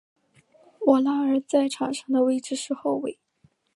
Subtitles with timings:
[0.87, 3.19] 沃拉尔在场上的位置是后卫。